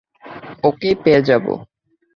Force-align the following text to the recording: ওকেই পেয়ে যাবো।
ওকেই 0.63 0.95
পেয়ে 1.03 1.21
যাবো। 1.21 1.53